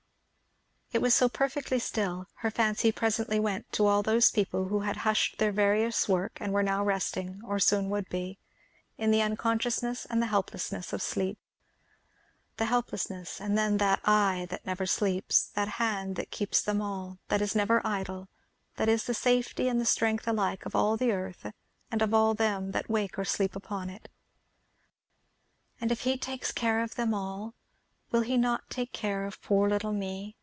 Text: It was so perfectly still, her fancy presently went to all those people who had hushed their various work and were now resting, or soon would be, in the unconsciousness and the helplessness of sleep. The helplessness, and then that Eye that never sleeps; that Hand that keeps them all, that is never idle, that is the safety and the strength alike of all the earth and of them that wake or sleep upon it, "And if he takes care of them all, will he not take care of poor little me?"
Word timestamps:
It 0.93 1.01
was 1.01 1.13
so 1.15 1.29
perfectly 1.29 1.79
still, 1.79 2.27
her 2.39 2.51
fancy 2.51 2.91
presently 2.91 3.39
went 3.39 3.71
to 3.71 3.85
all 3.87 4.03
those 4.03 4.29
people 4.29 4.65
who 4.65 4.81
had 4.81 4.97
hushed 4.97 5.37
their 5.37 5.53
various 5.53 6.09
work 6.09 6.37
and 6.41 6.51
were 6.51 6.61
now 6.63 6.83
resting, 6.83 7.41
or 7.45 7.59
soon 7.59 7.89
would 7.89 8.09
be, 8.09 8.37
in 8.97 9.09
the 9.09 9.21
unconsciousness 9.21 10.03
and 10.09 10.21
the 10.21 10.25
helplessness 10.27 10.91
of 10.91 11.01
sleep. 11.01 11.37
The 12.57 12.65
helplessness, 12.65 13.39
and 13.39 13.57
then 13.57 13.77
that 13.77 14.01
Eye 14.03 14.47
that 14.49 14.65
never 14.65 14.85
sleeps; 14.85 15.45
that 15.53 15.69
Hand 15.79 16.17
that 16.17 16.29
keeps 16.29 16.61
them 16.61 16.81
all, 16.81 17.19
that 17.29 17.41
is 17.41 17.55
never 17.55 17.79
idle, 17.87 18.27
that 18.75 18.89
is 18.89 19.05
the 19.05 19.13
safety 19.13 19.69
and 19.69 19.79
the 19.79 19.85
strength 19.85 20.27
alike 20.27 20.65
of 20.65 20.75
all 20.75 20.97
the 20.97 21.13
earth 21.13 21.53
and 21.89 22.01
of 22.01 22.35
them 22.37 22.71
that 22.73 22.89
wake 22.89 23.17
or 23.17 23.23
sleep 23.23 23.55
upon 23.55 23.89
it, 23.89 24.09
"And 25.79 25.89
if 25.89 26.01
he 26.01 26.17
takes 26.17 26.51
care 26.51 26.83
of 26.83 26.95
them 26.95 27.13
all, 27.13 27.53
will 28.11 28.21
he 28.23 28.35
not 28.35 28.69
take 28.69 28.91
care 28.91 29.23
of 29.23 29.41
poor 29.41 29.69
little 29.69 29.93
me?" 29.93 30.35